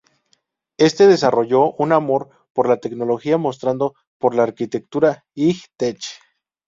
[0.79, 6.01] Este desarrolló un amor por la tecnología mostrada por la Arquitectura High Tech.